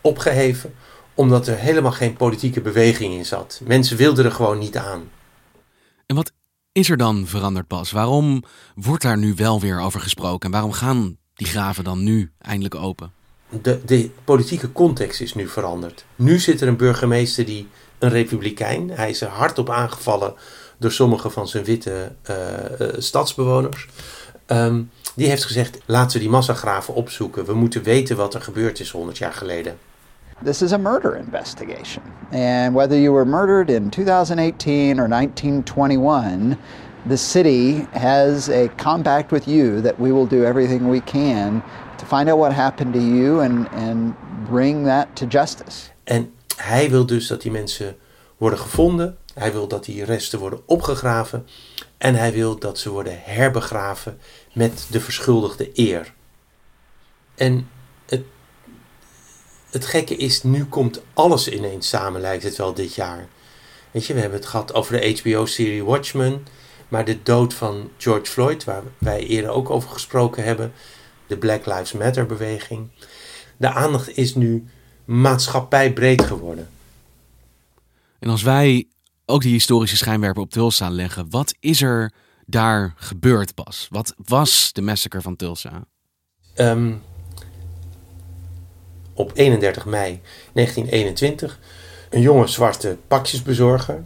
opgeheven, 0.00 0.74
omdat 1.18 1.46
er 1.46 1.56
helemaal 1.56 1.92
geen 1.92 2.16
politieke 2.16 2.60
beweging 2.60 3.14
in 3.14 3.24
zat. 3.24 3.60
Mensen 3.64 3.96
wilden 3.96 4.24
er 4.24 4.32
gewoon 4.32 4.58
niet 4.58 4.76
aan. 4.76 5.10
En 6.06 6.16
wat 6.16 6.32
is 6.72 6.90
er 6.90 6.96
dan 6.96 7.26
veranderd 7.26 7.66
pas? 7.66 7.90
Waarom 7.90 8.42
wordt 8.74 9.02
daar 9.02 9.18
nu 9.18 9.34
wel 9.34 9.60
weer 9.60 9.80
over 9.80 10.00
gesproken? 10.00 10.46
En 10.46 10.52
waarom 10.52 10.72
gaan 10.72 11.16
die 11.34 11.46
graven 11.46 11.84
dan 11.84 12.02
nu 12.02 12.32
eindelijk 12.38 12.74
open? 12.74 13.12
De, 13.62 13.80
de 13.84 14.10
politieke 14.24 14.72
context 14.72 15.20
is 15.20 15.34
nu 15.34 15.48
veranderd. 15.48 16.04
Nu 16.16 16.38
zit 16.38 16.60
er 16.60 16.68
een 16.68 16.76
burgemeester 16.76 17.44
die 17.44 17.68
een 17.98 18.10
republikein. 18.10 18.90
Hij 18.90 19.10
is 19.10 19.20
er 19.20 19.28
hardop 19.28 19.70
aangevallen 19.70 20.34
door 20.78 20.92
sommige 20.92 21.30
van 21.30 21.48
zijn 21.48 21.64
witte 21.64 22.12
uh, 22.30 22.36
uh, 22.80 22.88
stadsbewoners. 22.98 23.88
Um, 24.46 24.90
die 25.14 25.28
heeft 25.28 25.44
gezegd: 25.44 25.78
laten 25.86 26.12
we 26.12 26.22
die 26.22 26.32
massagraven 26.32 26.94
opzoeken. 26.94 27.44
We 27.44 27.54
moeten 27.54 27.82
weten 27.82 28.16
wat 28.16 28.34
er 28.34 28.42
gebeurd 28.42 28.80
is 28.80 28.90
100 28.90 29.18
jaar 29.18 29.32
geleden. 29.32 29.78
This 30.40 30.62
is 30.62 30.72
a 30.72 30.78
murder 30.78 31.16
investigation. 31.16 32.02
And 32.30 32.74
whether 32.74 32.96
you 32.96 33.12
were 33.12 33.24
murdered 33.24 33.70
in 33.70 33.90
2018 33.90 35.00
or 35.00 35.08
1921, 35.08 36.56
the 37.06 37.16
city 37.16 37.86
has 37.92 38.48
a 38.48 38.68
compact 38.76 39.32
with 39.32 39.48
you 39.48 39.80
that 39.80 39.98
we 39.98 40.12
will 40.12 40.26
do 40.26 40.44
everything 40.44 40.88
we 40.88 41.00
can 41.00 41.62
to 41.98 42.06
find 42.06 42.28
out 42.28 42.38
what 42.38 42.52
happened 42.52 42.92
to 42.94 43.00
you 43.00 43.40
and, 43.40 43.66
and 43.72 44.14
bring 44.46 44.84
that 44.84 45.16
to 45.16 45.26
justice. 45.26 45.90
En 46.04 46.32
hij 46.56 46.90
wil 46.90 47.06
dus 47.06 47.26
dat 47.26 47.42
die 47.42 47.50
mensen 47.50 47.96
worden 48.36 48.58
gevonden. 48.58 49.16
Hij 49.34 49.52
wil 49.52 49.68
dat 49.68 49.84
die 49.84 50.04
resten 50.04 50.38
worden 50.38 50.60
opgegraven. 50.66 51.46
En 51.98 52.14
hij 52.14 52.32
wil 52.32 52.58
dat 52.58 52.78
ze 52.78 52.90
worden 52.90 53.18
herbegraven 53.22 54.18
met 54.52 54.86
de 54.90 55.00
verschuldigde 55.00 55.70
eer. 55.74 56.14
En 57.34 57.68
het 59.70 59.86
gekke 59.86 60.16
is, 60.16 60.42
nu 60.42 60.64
komt 60.64 61.00
alles 61.14 61.48
ineens 61.48 61.88
samen, 61.88 62.20
lijkt 62.20 62.42
het 62.42 62.56
wel 62.56 62.74
dit 62.74 62.94
jaar. 62.94 63.28
Weet 63.90 64.06
je, 64.06 64.14
we 64.14 64.20
hebben 64.20 64.38
het 64.38 64.48
gehad 64.48 64.74
over 64.74 65.00
de 65.00 65.18
HBO-serie 65.20 65.84
Watchmen. 65.84 66.46
Maar 66.88 67.04
de 67.04 67.22
dood 67.22 67.54
van 67.54 67.90
George 67.96 68.30
Floyd, 68.30 68.64
waar 68.64 68.82
wij 68.98 69.26
eerder 69.26 69.50
ook 69.50 69.70
over 69.70 69.90
gesproken 69.90 70.44
hebben. 70.44 70.72
De 71.26 71.36
Black 71.36 71.66
Lives 71.66 71.92
Matter-beweging. 71.92 72.88
De 73.56 73.68
aandacht 73.68 74.16
is 74.16 74.34
nu 74.34 74.66
maatschappijbreed 75.04 76.22
geworden. 76.22 76.68
En 78.18 78.28
als 78.28 78.42
wij 78.42 78.88
ook 79.26 79.42
die 79.42 79.52
historische 79.52 79.96
schijnwerper 79.96 80.42
op 80.42 80.50
Tulsa 80.50 80.90
leggen, 80.90 81.30
wat 81.30 81.54
is 81.60 81.82
er 81.82 82.12
daar 82.46 82.94
gebeurd 82.96 83.54
pas? 83.54 83.86
Wat 83.90 84.14
was 84.24 84.72
de 84.72 84.82
massacre 84.82 85.20
van 85.20 85.36
Tulsa? 85.36 85.84
Um, 86.56 87.02
op 89.18 89.30
31 89.34 89.84
mei 89.84 90.20
1921 90.52 91.58
een 92.10 92.20
jonge 92.20 92.46
zwarte 92.46 92.96
pakjesbezorger. 93.08 94.02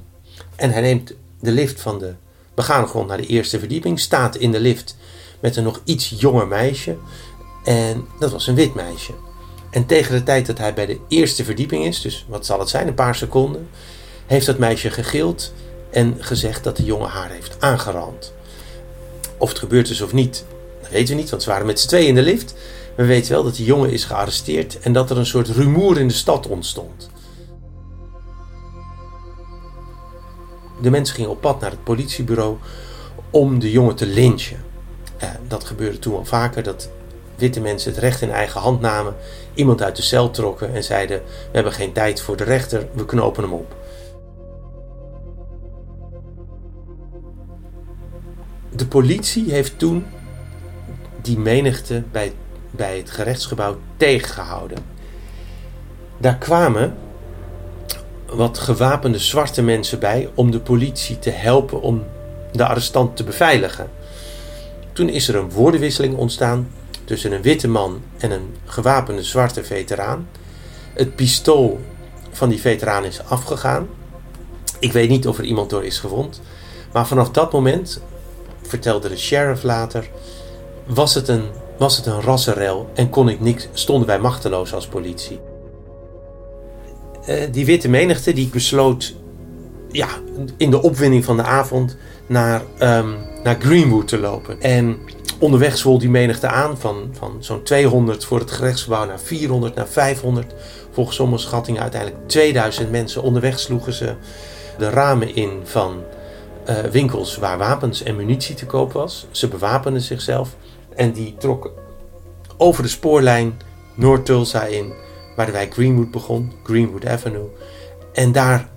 En 0.56 0.70
hij 0.70 0.80
neemt 0.80 1.14
de 1.40 1.50
lift 1.50 1.80
van 1.80 1.98
de 1.98 2.14
begane 2.54 2.86
grond 2.86 3.08
naar 3.08 3.16
de 3.16 3.26
eerste 3.26 3.58
verdieping, 3.58 4.00
staat 4.00 4.36
in 4.36 4.52
de 4.52 4.60
lift 4.60 4.96
met 5.40 5.56
een 5.56 5.64
nog 5.64 5.80
iets 5.84 6.14
jonger 6.18 6.46
meisje. 6.46 6.96
En 7.64 8.06
dat 8.18 8.32
was 8.32 8.46
een 8.46 8.54
wit 8.54 8.74
meisje. 8.74 9.12
En 9.70 9.86
tegen 9.86 10.14
de 10.14 10.22
tijd 10.22 10.46
dat 10.46 10.58
hij 10.58 10.74
bij 10.74 10.86
de 10.86 10.98
eerste 11.08 11.44
verdieping 11.44 11.84
is, 11.84 12.00
dus 12.00 12.26
wat 12.28 12.46
zal 12.46 12.58
het 12.58 12.68
zijn, 12.68 12.86
een 12.88 12.94
paar 12.94 13.14
seconden, 13.14 13.68
heeft 14.26 14.46
dat 14.46 14.58
meisje 14.58 14.90
gegild 14.90 15.52
en 15.90 16.16
gezegd 16.18 16.64
dat 16.64 16.76
de 16.76 16.84
jongen 16.84 17.08
haar 17.08 17.30
heeft 17.30 17.56
aangerand. 17.58 18.32
Of 19.38 19.48
het 19.48 19.58
gebeurd 19.58 19.90
is 19.90 20.00
of 20.00 20.12
niet, 20.12 20.44
dat 20.82 20.90
weten 20.90 21.14
we 21.14 21.20
niet, 21.20 21.30
want 21.30 21.42
ze 21.42 21.48
waren 21.48 21.66
met 21.66 21.80
z'n 21.80 21.88
tweeën 21.88 22.08
in 22.08 22.14
de 22.14 22.22
lift. 22.22 22.54
We 22.96 23.04
weten 23.04 23.32
wel 23.32 23.42
dat 23.42 23.56
die 23.56 23.66
jongen 23.66 23.90
is 23.90 24.04
gearresteerd 24.04 24.78
en 24.80 24.92
dat 24.92 25.10
er 25.10 25.18
een 25.18 25.26
soort 25.26 25.48
rumoer 25.48 25.98
in 25.98 26.08
de 26.08 26.14
stad 26.14 26.46
ontstond. 26.46 27.10
De 30.82 30.90
mensen 30.90 31.14
gingen 31.14 31.30
op 31.30 31.40
pad 31.40 31.60
naar 31.60 31.70
het 31.70 31.84
politiebureau 31.84 32.56
om 33.30 33.58
de 33.58 33.70
jongen 33.70 33.94
te 33.94 34.06
lynchen. 34.06 34.64
Eh, 35.18 35.28
dat 35.48 35.64
gebeurde 35.64 35.98
toen 35.98 36.16
al 36.16 36.24
vaker, 36.24 36.62
dat 36.62 36.90
witte 37.36 37.60
mensen 37.60 37.92
het 37.92 38.00
recht 38.00 38.20
in 38.20 38.30
eigen 38.30 38.60
hand 38.60 38.80
namen, 38.80 39.14
iemand 39.54 39.82
uit 39.82 39.96
de 39.96 40.02
cel 40.02 40.30
trokken 40.30 40.74
en 40.74 40.84
zeiden: 40.84 41.22
We 41.26 41.50
hebben 41.52 41.72
geen 41.72 41.92
tijd 41.92 42.20
voor 42.20 42.36
de 42.36 42.44
rechter, 42.44 42.88
we 42.92 43.04
knopen 43.04 43.42
hem 43.42 43.52
op. 43.52 43.76
De 48.76 48.86
politie 48.86 49.50
heeft 49.50 49.78
toen 49.78 50.06
die 51.22 51.38
menigte 51.38 52.02
bij, 52.12 52.32
bij 52.72 52.96
het 52.96 53.10
gerechtsgebouw 53.10 53.76
tegengehouden. 53.96 54.78
Daar 56.18 56.36
kwamen 56.36 56.96
wat 58.26 58.58
gewapende 58.58 59.18
zwarte 59.18 59.62
mensen 59.62 59.98
bij 59.98 60.30
om 60.34 60.50
de 60.50 60.60
politie 60.60 61.18
te 61.18 61.30
helpen 61.30 61.80
om 61.80 62.04
de 62.52 62.66
arrestant 62.66 63.16
te 63.16 63.24
beveiligen. 63.24 63.90
Toen 64.92 65.08
is 65.08 65.28
er 65.28 65.36
een 65.36 65.50
woordenwisseling 65.50 66.16
ontstaan 66.16 66.68
tussen 67.04 67.32
een 67.32 67.42
witte 67.42 67.68
man 67.68 68.02
en 68.18 68.30
een 68.30 68.56
gewapende 68.64 69.22
zwarte 69.22 69.64
veteraan. 69.64 70.28
Het 70.94 71.16
pistool 71.16 71.80
van 72.30 72.48
die 72.48 72.60
veteraan 72.60 73.04
is 73.04 73.24
afgegaan. 73.24 73.88
Ik 74.78 74.92
weet 74.92 75.08
niet 75.08 75.26
of 75.26 75.38
er 75.38 75.44
iemand 75.44 75.70
door 75.70 75.84
is 75.84 75.98
gewond. 75.98 76.40
Maar 76.92 77.06
vanaf 77.06 77.30
dat 77.30 77.52
moment, 77.52 78.02
vertelde 78.62 79.08
de 79.08 79.18
sheriff 79.18 79.62
later, 79.62 80.08
was 80.86 81.14
het 81.14 81.28
een, 81.28 81.44
was 81.82 81.96
het 81.96 82.06
een 82.06 82.20
rassenrel 82.20 82.90
en 82.94 83.10
kon 83.10 83.28
ik 83.28 83.40
niks, 83.40 83.68
stonden 83.72 84.06
wij 84.06 84.18
machteloos 84.18 84.74
als 84.74 84.86
politie. 84.86 85.40
Uh, 87.28 87.42
die 87.52 87.64
witte 87.64 87.88
menigte 87.88 88.32
die 88.32 88.48
besloot 88.48 89.14
ja, 89.90 90.08
in 90.56 90.70
de 90.70 90.82
opwinding 90.82 91.24
van 91.24 91.36
de 91.36 91.42
avond 91.42 91.96
naar, 92.26 92.62
um, 92.80 93.16
naar 93.42 93.56
Greenwood 93.60 94.08
te 94.08 94.18
lopen. 94.18 94.60
En 94.60 94.98
onderweg 95.38 95.76
zwol 95.76 95.98
die 95.98 96.10
menigte 96.10 96.46
aan 96.46 96.78
van, 96.78 97.08
van 97.12 97.36
zo'n 97.38 97.62
200 97.62 98.24
voor 98.24 98.38
het 98.38 98.50
gerechtsgebouw 98.50 99.04
naar 99.04 99.20
400 99.20 99.74
naar 99.74 99.88
500. 99.88 100.54
Volgens 100.90 101.16
sommige 101.16 101.42
schattingen 101.42 101.82
uiteindelijk 101.82 102.28
2000 102.28 102.90
mensen. 102.90 103.22
Onderweg 103.22 103.58
sloegen 103.58 103.92
ze 103.92 104.14
de 104.78 104.90
ramen 104.90 105.34
in 105.34 105.60
van 105.64 106.02
uh, 106.68 106.78
winkels 106.78 107.36
waar 107.36 107.58
wapens 107.58 108.02
en 108.02 108.16
munitie 108.16 108.54
te 108.54 108.66
koop 108.66 108.92
was. 108.92 109.26
Ze 109.30 109.48
bewapenden 109.48 110.02
zichzelf 110.02 110.56
en 110.96 111.12
die 111.12 111.34
trokken 111.38 111.70
over 112.56 112.82
de 112.82 112.88
spoorlijn 112.88 113.60
Noord-Tulsa 113.94 114.64
in, 114.64 114.92
waar 115.36 115.46
de 115.46 115.52
wijk 115.52 115.72
Greenwood 115.72 116.10
begon, 116.10 116.52
Greenwood 116.62 117.06
Avenue. 117.06 117.50
En 118.12 118.32
daar 118.32 118.70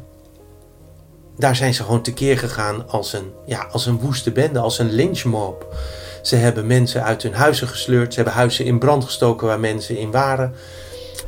daar 1.38 1.56
zijn 1.56 1.74
ze 1.74 1.84
gewoon 1.84 2.02
tekeer 2.02 2.38
gegaan 2.38 2.90
als 2.90 3.14
een, 3.14 3.32
ja, 3.46 3.68
als 3.72 3.86
een 3.86 4.00
woeste 4.00 4.32
bende, 4.32 4.60
als 4.60 4.80
een 4.80 4.92
lynchmob. 4.92 5.76
Ze 6.22 6.36
hebben 6.36 6.68
mensen 6.68 7.04
uit 7.04 7.24
hun 7.24 7.34
huizen 7.34 7.68
gesleurd. 7.68 8.14
Ze 8.14 8.16
hebben 8.16 8.38
huizen 8.40 8.66
in 8.66 8.80
brand 8.80 9.04
gestoken 9.04 9.48
waar 9.48 9.60
mensen 9.60 9.98
in 9.98 10.12
waren. 10.12 10.56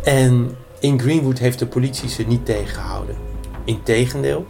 En 0.04 0.58
in 0.80 1.00
Greenwood 1.00 1.38
heeft 1.38 1.60
de 1.60 1.66
politie 1.66 2.10
ze 2.10 2.24
niet 2.24 2.46
tegengehouden. 2.46 3.16
Integendeel, 3.66 4.46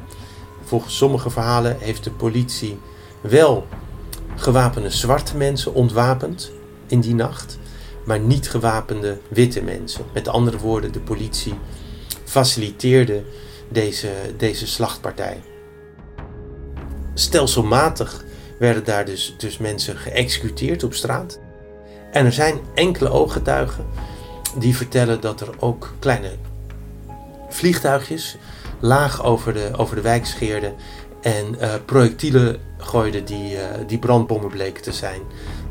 volgens 0.64 0.98
sommige 0.98 1.30
verhalen 1.30 1.78
heeft 1.80 2.04
de 2.04 2.12
politie 2.12 2.80
wel 3.22 3.68
gewapende 4.38 4.90
zwarte 4.90 5.38
mensen 5.38 5.74
ontwapend 5.74 6.52
in 6.88 7.00
die 7.00 7.16
nacht, 7.16 7.60
maar 8.06 8.20
niet 8.20 8.50
gewapende 8.50 9.18
witte 9.30 9.62
mensen. 9.64 10.06
Met 10.14 10.28
andere 10.28 10.58
woorden, 10.58 10.92
de 10.92 11.00
politie 11.00 11.54
faciliteerde 12.24 13.24
deze, 13.70 14.12
deze 14.38 14.68
slachtpartij. 14.68 15.42
Stelselmatig 17.14 18.24
werden 18.60 18.84
daar 18.84 19.06
dus, 19.06 19.36
dus 19.38 19.58
mensen 19.58 19.98
geëxecuteerd 19.98 20.84
op 20.84 20.94
straat. 20.94 21.40
En 22.12 22.26
er 22.26 22.32
zijn 22.32 22.60
enkele 22.74 23.10
ooggetuigen 23.10 23.86
die 24.58 24.76
vertellen 24.76 25.22
dat 25.22 25.42
er 25.42 25.50
ook 25.60 25.94
kleine 26.00 26.32
vliegtuigjes 27.50 28.38
laag 28.80 29.24
over 29.24 29.54
de, 29.54 29.70
over 29.76 29.96
de 29.96 30.02
wijk 30.02 30.26
scheerden 30.26 30.76
en 31.28 31.56
uh, 31.56 31.74
projectielen 31.86 32.60
gooiden 32.78 33.26
die, 33.26 33.54
uh, 33.54 33.62
die 33.88 34.00
brandbommen 34.00 34.50
bleken 34.50 34.84
te 34.84 34.92
zijn. 34.92 35.22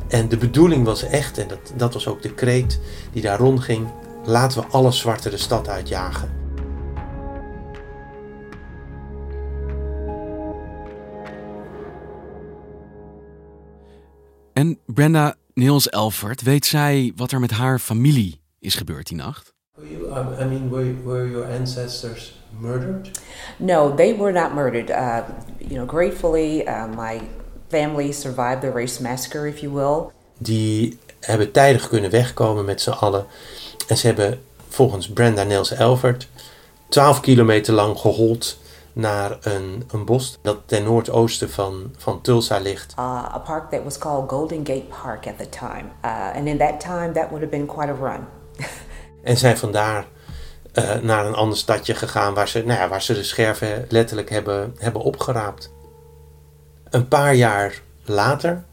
En 0.09 0.29
de 0.29 0.37
bedoeling 0.37 0.85
was 0.85 1.03
echt, 1.03 1.39
en 1.39 1.49
dat, 1.49 1.73
dat 1.77 1.93
was 1.93 2.07
ook 2.07 2.23
de 2.23 2.35
kreet 2.35 2.81
die 3.13 3.23
daar 3.23 3.39
rondging, 3.39 3.89
laten 4.25 4.61
we 4.61 4.67
alle 4.67 4.93
zwarte 4.93 5.31
de 5.31 5.37
stad 5.37 5.69
uitjagen. 5.69 6.31
En 14.53 14.79
Brenda 14.87 15.35
Niels 15.55 15.89
Elfert, 15.89 16.43
weet 16.43 16.67
zij 16.67 17.13
wat 17.17 17.33
er 17.33 17.41
met 17.41 17.51
haar 17.51 17.79
familie 17.79 18.41
is 18.59 18.75
gebeurd 18.75 19.07
die 19.07 19.17
nacht? 19.17 19.56
You, 19.83 20.11
I 20.12 20.45
mean, 20.45 20.71
were, 20.71 20.95
were 21.04 21.26
your 21.26 21.45
ancestors 21.45 22.33
murdered? 22.61 23.11
No, 23.59 23.95
they 23.95 24.14
were 24.14 24.33
not 24.33 24.54
murdered. 24.54 24.90
Uh, 24.90 25.25
you 25.61 25.76
know, 25.76 25.85
gratefully, 25.85 26.66
uh, 26.66 26.87
my 26.87 27.21
family 27.68 28.12
survived 28.12 28.62
the 28.62 28.71
race 28.71 29.00
massacre, 29.00 29.47
if 29.47 29.62
you 29.62 29.71
will. 29.71 30.12
Die 30.38 30.99
hebben 31.21 31.52
tijdig 31.52 31.88
kunnen 31.88 32.11
wegkomen 32.11 32.64
met 32.64 32.80
z'n 32.80 32.90
allen. 32.90 33.26
En 33.88 33.97
ze 33.97 34.06
hebben 34.06 34.40
volgens 34.68 35.09
Brenda 35.09 35.42
Niels 35.42 35.73
Elfert 35.73 36.28
12 36.88 37.21
kilometer 37.21 37.75
lang 37.75 37.99
gehold 37.99 38.59
naar 38.92 39.38
een, 39.40 39.85
een 39.92 40.04
bos 40.04 40.38
dat 40.42 40.59
ten 40.66 40.85
noordoosten 40.85 41.50
van, 41.50 41.95
van 41.97 42.21
Tulsa 42.21 42.59
ligt. 42.59 42.95
Uh, 42.99 43.04
a 43.35 43.38
park 43.38 43.71
that 43.71 43.83
was 43.83 43.99
called 43.99 44.30
Golden 44.30 44.66
Gate 44.66 44.87
Park 45.02 45.26
at 45.26 45.38
the 45.38 45.49
time. 45.49 45.90
Uh, 46.04 46.37
and 46.37 46.47
in 46.47 46.59
that 46.59 46.80
time 46.80 47.12
that 47.12 47.28
would 47.30 47.40
have 47.40 47.50
been 47.50 47.66
quite 47.66 47.90
a 47.90 47.95
run. 47.95 48.26
en 49.26 49.37
zijn 49.37 49.59
vandaar 49.59 50.06
uh, 50.75 50.95
naar 50.95 51.26
een 51.26 51.35
ander 51.35 51.59
stadje 51.59 51.95
gegaan 51.95 52.35
waar 52.35 52.49
ze, 52.49 52.62
nou 52.66 52.80
ja, 52.80 52.88
waar 52.88 53.02
ze 53.02 53.14
de 53.14 53.23
scherven 53.23 53.87
letterlijk 53.88 54.30
hebben, 54.30 54.75
hebben 54.78 55.02
opgeraapt. 55.02 55.73
Een 56.90 57.09
paar 57.09 57.35
jaar 57.35 57.80
later 58.04 58.64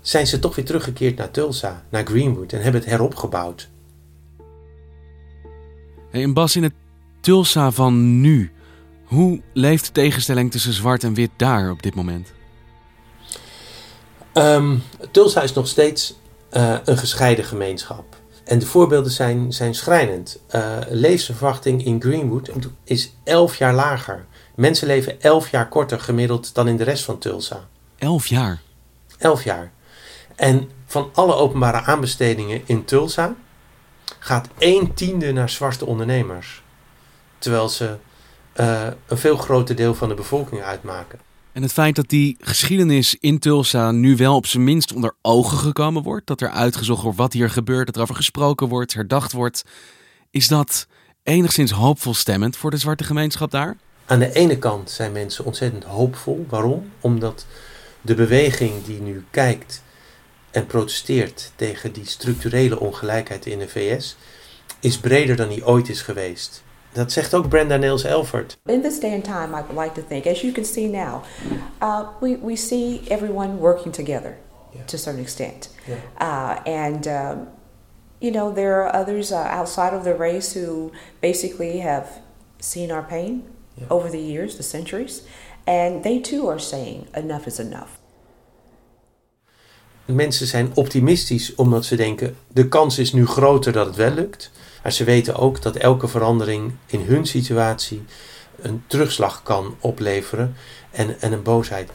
zijn 0.00 0.26
ze 0.26 0.38
toch 0.38 0.54
weer 0.54 0.64
teruggekeerd 0.64 1.16
naar 1.16 1.30
Tulsa, 1.30 1.84
naar 1.88 2.04
Greenwood 2.04 2.52
en 2.52 2.62
hebben 2.62 2.80
het 2.80 2.90
heropgebouwd. 2.90 3.68
Hey, 6.10 6.22
en 6.22 6.32
Bas, 6.32 6.56
in 6.56 6.62
het 6.62 6.74
Tulsa 7.20 7.70
van 7.70 8.20
nu, 8.20 8.52
hoe 9.04 9.40
leeft 9.52 9.86
de 9.86 9.92
tegenstelling 9.92 10.50
tussen 10.50 10.72
zwart 10.72 11.04
en 11.04 11.14
wit 11.14 11.30
daar 11.36 11.70
op 11.70 11.82
dit 11.82 11.94
moment? 11.94 12.32
Um, 14.34 14.82
Tulsa 15.10 15.42
is 15.42 15.52
nog 15.52 15.68
steeds 15.68 16.18
uh, 16.52 16.76
een 16.84 16.98
gescheiden 16.98 17.44
gemeenschap. 17.44 18.20
En 18.44 18.58
de 18.58 18.66
voorbeelden 18.66 19.12
zijn, 19.12 19.52
zijn 19.52 19.74
schrijnend. 19.74 20.38
Uh, 20.54 20.76
levensverwachting 20.88 21.84
in 21.84 22.00
Greenwood 22.00 22.50
is 22.84 23.12
11 23.24 23.56
jaar 23.56 23.74
lager. 23.74 24.26
Mensen 24.54 24.86
leven 24.86 25.20
11 25.20 25.50
jaar 25.50 25.68
korter 25.68 26.00
gemiddeld 26.00 26.54
dan 26.54 26.68
in 26.68 26.76
de 26.76 26.84
rest 26.84 27.04
van 27.04 27.18
Tulsa. 27.18 27.68
11 27.98 28.26
jaar? 28.26 28.60
11 29.18 29.44
jaar. 29.44 29.72
En 30.36 30.70
van 30.86 31.10
alle 31.14 31.34
openbare 31.34 31.82
aanbestedingen 31.82 32.62
in 32.64 32.84
Tulsa 32.84 33.34
gaat 34.18 34.48
1 34.58 34.94
tiende 34.94 35.32
naar 35.32 35.50
zwarte 35.50 35.86
ondernemers. 35.86 36.62
Terwijl 37.38 37.68
ze 37.68 37.96
uh, 38.60 38.86
een 39.06 39.18
veel 39.18 39.36
groter 39.36 39.76
deel 39.76 39.94
van 39.94 40.08
de 40.08 40.14
bevolking 40.14 40.62
uitmaken. 40.62 41.18
En 41.52 41.62
het 41.62 41.72
feit 41.72 41.96
dat 41.96 42.08
die 42.08 42.36
geschiedenis 42.40 43.16
in 43.20 43.38
Tulsa 43.38 43.90
nu 43.90 44.16
wel 44.16 44.36
op 44.36 44.46
zijn 44.46 44.64
minst 44.64 44.92
onder 44.92 45.14
ogen 45.22 45.58
gekomen 45.58 46.02
wordt, 46.02 46.26
dat 46.26 46.40
er 46.40 46.50
uitgezocht 46.50 47.02
wordt 47.02 47.18
wat 47.18 47.32
hier 47.32 47.50
gebeurt, 47.50 47.86
dat 47.86 47.96
er 47.96 48.02
over 48.02 48.14
gesproken 48.14 48.68
wordt, 48.68 48.94
herdacht 48.94 49.32
wordt, 49.32 49.64
is 50.30 50.48
dat 50.48 50.86
enigszins 51.22 51.70
hoopvol 51.70 52.14
stemmend 52.14 52.56
voor 52.56 52.70
de 52.70 52.76
zwarte 52.76 53.04
gemeenschap 53.04 53.50
daar? 53.50 53.76
Aan 54.06 54.18
de 54.18 54.32
ene 54.32 54.58
kant 54.58 54.90
zijn 54.90 55.12
mensen 55.12 55.44
ontzettend 55.44 55.84
hoopvol. 55.84 56.46
Waarom? 56.48 56.90
Omdat 57.00 57.46
de 58.00 58.14
beweging 58.14 58.84
die 58.84 59.00
nu 59.00 59.24
kijkt 59.30 59.82
en 60.50 60.66
protesteert 60.66 61.52
tegen 61.56 61.92
die 61.92 62.06
structurele 62.06 62.80
ongelijkheid 62.80 63.46
in 63.46 63.58
de 63.58 63.68
VS, 63.68 64.16
is 64.80 64.98
breder 64.98 65.36
dan 65.36 65.48
die 65.48 65.66
ooit 65.66 65.88
is 65.88 66.02
geweest. 66.02 66.62
Dat 66.92 67.12
zegt 67.12 67.34
ook 67.34 67.48
Brenda 67.48 67.76
Niels 67.76 68.04
Elford. 68.04 68.58
In 68.66 68.82
this 68.82 69.00
day 69.00 69.14
and 69.14 69.24
time, 69.24 69.56
I 69.58 69.62
would 69.62 69.84
like 69.84 70.00
to 70.00 70.06
think, 70.08 70.26
as 70.26 70.40
you 70.40 70.52
can 70.52 70.64
see 70.64 70.88
now, 70.88 71.22
uh, 71.82 72.00
we, 72.20 72.38
we 72.42 72.56
see 72.56 73.00
everyone 73.08 73.58
working 73.58 73.94
together 73.94 74.36
yeah. 74.72 74.84
to 74.84 74.96
a 74.96 74.98
certain 74.98 75.22
extent. 75.22 75.70
Yeah. 75.86 75.96
Uh, 76.20 76.84
and, 76.84 77.06
um, 77.06 77.48
you 78.18 78.32
know, 78.32 78.54
there 78.54 78.82
are 78.82 79.00
others 79.00 79.30
uh, 79.30 79.36
outside 79.36 79.96
of 79.96 80.02
the 80.02 80.14
race 80.18 80.60
who 80.60 80.90
basically 81.20 81.80
have 81.80 82.06
seen 82.58 82.90
our 82.90 83.04
pain 83.04 83.42
yeah. 83.74 83.86
over 83.88 84.10
the 84.10 84.20
years, 84.20 84.56
the 84.56 84.62
centuries, 84.62 85.22
and 85.66 86.02
they 86.02 86.20
too 86.20 86.48
are 86.48 86.60
saying 86.60 87.06
enough 87.14 87.46
is 87.46 87.58
enough. 87.58 88.00
Mensen 90.04 90.46
zijn 90.46 90.70
optimistisch 90.74 91.54
omdat 91.54 91.84
ze 91.84 91.96
denken: 91.96 92.36
de 92.48 92.68
kans 92.68 92.98
is 92.98 93.12
nu 93.12 93.26
groter 93.26 93.72
dat 93.72 93.86
het 93.86 93.96
wel 93.96 94.10
lukt. 94.10 94.50
Maar 94.82 94.92
ze 94.92 95.04
weten 95.04 95.36
ook 95.36 95.62
dat 95.62 95.76
elke 95.76 96.08
verandering 96.08 96.72
in 96.86 97.00
hun 97.00 97.26
situatie 97.26 98.04
een 98.60 98.82
terugslag 98.86 99.42
kan 99.42 99.76
opleveren 99.80 100.56
en, 100.90 101.20
en 101.20 101.32
een 101.32 101.42
boosheid. 101.42 101.90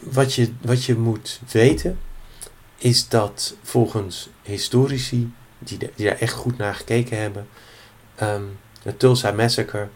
Wat 0.00 0.34
je, 0.34 0.52
wat 0.60 0.84
je 0.84 0.96
moet 0.96 1.40
weten 1.50 1.98
is 2.78 3.08
dat 3.08 3.56
volgens 3.62 4.28
historici, 4.42 5.32
die, 5.58 5.78
die 5.78 6.06
daar 6.06 6.18
echt 6.18 6.32
goed 6.32 6.58
naar 6.58 6.74
gekeken 6.74 7.20
hebben, 7.20 7.48
um, 8.22 8.58
de 8.82 8.96
Tulsa 8.96 9.32
Massacre 9.32 9.88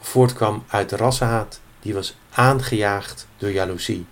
voortkwam 0.00 0.64
uit 0.68 0.92
rassenhaat. 0.92 1.60
Die 1.80 1.94
was 1.94 2.16
aangejaagd 2.30 3.26
door 3.36 3.50
jaloezie. 3.50 4.06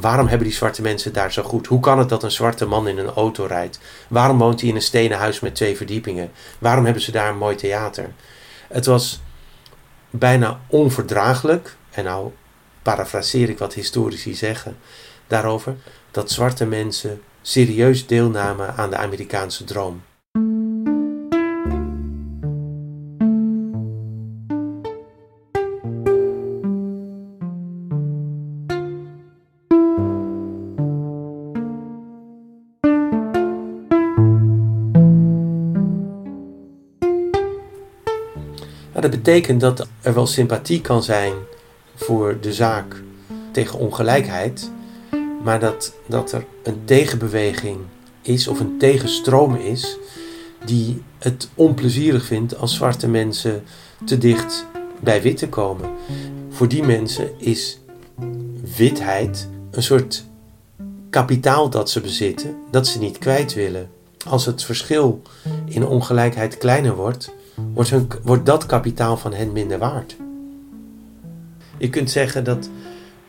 Waarom 0.00 0.26
hebben 0.26 0.46
die 0.46 0.56
zwarte 0.56 0.82
mensen 0.82 1.12
daar 1.12 1.32
zo 1.32 1.42
goed? 1.42 1.66
Hoe 1.66 1.80
kan 1.80 1.98
het 1.98 2.08
dat 2.08 2.22
een 2.22 2.30
zwarte 2.30 2.66
man 2.66 2.88
in 2.88 2.98
een 2.98 3.10
auto 3.10 3.44
rijdt? 3.44 3.78
Waarom 4.08 4.38
woont 4.38 4.60
hij 4.60 4.68
in 4.68 4.74
een 4.74 4.82
stenen 4.82 5.18
huis 5.18 5.40
met 5.40 5.54
twee 5.54 5.76
verdiepingen? 5.76 6.30
Waarom 6.58 6.84
hebben 6.84 7.02
ze 7.02 7.10
daar 7.10 7.28
een 7.28 7.38
mooi 7.38 7.56
theater? 7.56 8.10
Het 8.68 8.86
was 8.86 9.20
bijna 10.10 10.60
onverdraaglijk, 10.66 11.76
en 11.90 12.04
nou 12.04 12.30
parafraseer 12.82 13.48
ik 13.48 13.58
wat 13.58 13.74
historici 13.74 14.34
zeggen 14.34 14.76
daarover, 15.26 15.76
dat 16.10 16.30
zwarte 16.30 16.66
mensen 16.66 17.22
serieus 17.42 18.06
deelnamen 18.06 18.74
aan 18.76 18.90
de 18.90 18.96
Amerikaanse 18.96 19.64
droom. 19.64 20.02
Dat 39.00 39.10
betekent 39.10 39.60
dat 39.60 39.86
er 40.00 40.14
wel 40.14 40.26
sympathie 40.26 40.80
kan 40.80 41.02
zijn 41.02 41.32
voor 41.94 42.38
de 42.40 42.52
zaak 42.52 43.02
tegen 43.52 43.78
ongelijkheid, 43.78 44.70
maar 45.42 45.60
dat, 45.60 45.94
dat 46.06 46.32
er 46.32 46.44
een 46.62 46.80
tegenbeweging 46.84 47.78
is 48.22 48.48
of 48.48 48.60
een 48.60 48.78
tegenstroom 48.78 49.54
is 49.54 49.98
die 50.64 51.02
het 51.18 51.48
onplezierig 51.54 52.24
vindt 52.24 52.58
als 52.58 52.74
zwarte 52.74 53.08
mensen 53.08 53.64
te 54.04 54.18
dicht 54.18 54.66
bij 55.00 55.22
witte 55.22 55.48
komen. 55.48 55.90
Voor 56.50 56.68
die 56.68 56.82
mensen 56.82 57.40
is 57.40 57.78
witheid 58.76 59.48
een 59.70 59.82
soort 59.82 60.24
kapitaal 61.10 61.70
dat 61.70 61.90
ze 61.90 62.00
bezitten, 62.00 62.56
dat 62.70 62.86
ze 62.86 62.98
niet 62.98 63.18
kwijt 63.18 63.54
willen. 63.54 63.90
Als 64.26 64.46
het 64.46 64.64
verschil 64.64 65.22
in 65.64 65.86
ongelijkheid 65.86 66.58
kleiner 66.58 66.94
wordt, 66.94 67.32
wordt, 67.74 67.92
wordt 68.22 68.46
dat 68.46 68.66
kapitaal 68.66 69.16
van 69.16 69.32
hen 69.32 69.52
minder 69.52 69.78
waard. 69.78 70.16
Je 71.78 71.90
kunt 71.90 72.10
zeggen 72.10 72.44
dat 72.44 72.70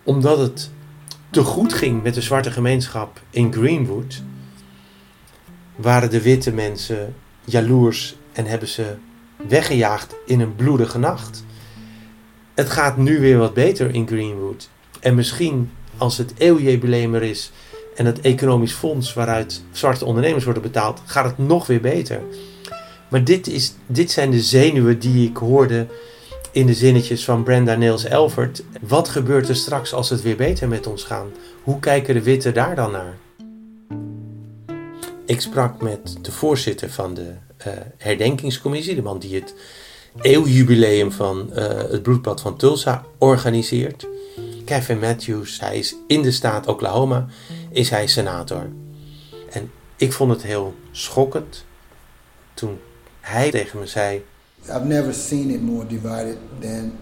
omdat 0.04 0.38
het 0.38 0.70
te 1.30 1.44
goed 1.44 1.74
ging 1.74 2.04
met 2.04 2.14
de 2.14 2.22
zwarte 2.22 2.52
gemeenschap 2.52 3.22
in 3.30 3.54
Greenwood, 3.54 4.24
waren 5.76 6.10
de 6.10 6.22
witte 6.22 6.54
mensen 6.54 7.16
jaloers 7.46 8.16
en 8.32 8.46
hebben 8.46 8.68
ze 8.68 8.96
weggejaagd 9.48 10.16
in 10.26 10.40
een 10.40 10.56
bloedige 10.56 10.98
nacht. 10.98 11.44
Het 12.54 12.70
gaat 12.70 12.98
nu 12.98 13.20
weer 13.20 13.38
wat 13.38 13.54
beter 13.54 13.94
in 13.94 14.08
Greenwood. 14.08 14.70
En 15.00 15.16
misschien 15.16 15.72
als 15.98 16.18
het 16.18 16.34
eeuwjubileum 16.38 17.16
er 17.16 17.24
is 17.24 17.52
en 17.96 18.06
het 18.06 18.22
economisch 18.22 18.74
fonds 18.74 19.14
waaruit 19.14 19.64
zwarte 19.72 20.06
ondernemers 20.06 20.44
worden 20.44 20.64
betaald, 20.64 21.02
gaat 21.06 21.26
het 21.26 21.38
nog 21.38 21.68
weer 21.68 21.82
beter. 21.82 22.22
Maar 23.10 23.24
dit, 23.24 23.48
is, 23.48 23.74
dit 23.86 24.12
zijn 24.12 24.32
de 24.32 24.42
zenuwen 24.42 25.00
die 25.00 25.30
ik 25.30 25.38
hoorde 25.38 25.88
in 26.52 26.66
de 26.66 26.74
zinnetjes 26.74 27.24
van 27.24 27.44
Brenda 27.44 27.76
Niels 27.76 28.04
Elfert. 28.04 28.64
Wat 28.82 29.10
gebeurt 29.10 29.50
er 29.50 29.56
straks 29.56 29.94
als 29.94 30.10
het 30.10 30.22
weer 30.22 30.36
beter 30.36 30.68
met 30.68 30.88
ons 30.88 31.04
gaat? 31.04 31.26
Hoe 31.64 31.80
kijken 31.80 32.14
de 32.14 32.24
witte 32.24 32.52
daar 32.52 32.76
dan 32.76 32.92
naar? 32.92 33.18
Ik 35.26 35.42
sprak 35.42 35.82
met 35.82 36.18
de 36.22 36.32
voorzitter 36.32 36.90
van 36.90 37.14
de 37.14 37.34
uh, 37.68 37.74
herdenkingscommissie, 37.98 38.96
de 38.96 39.02
man 39.02 39.20
die 39.20 39.36
het 39.36 39.56
eeuwjubileum 40.22 41.12
van 41.12 41.50
uh, 41.54 41.68
het 41.68 42.04
bloedbad 42.04 42.42
van 42.42 42.58
Tulsa 42.58 43.06
organiseert. 43.18 44.08
Kevin 44.66 45.00
Matthews, 45.00 45.60
hij 45.60 45.78
is 45.78 45.96
in 46.08 46.22
de 46.22 46.32
staat 46.32 46.68
Oklahoma, 46.68 47.28
is 47.72 47.90
hij 47.90 48.08
senator. 48.08 48.70
En 49.50 49.72
ik 49.96 50.14
vond 50.14 50.32
het 50.32 50.44
heel 50.44 50.74
schokkend 50.92 51.66
toen 52.54 52.80
hij 53.30 53.52
tegen 53.52 53.80
me 53.80 53.86
zei. 53.86 54.26
I've 54.68 54.86
never 54.86 55.14
seen 55.14 55.50
it 55.50 55.62
more 55.62 55.86
divided 55.88 56.38
than 56.60 56.98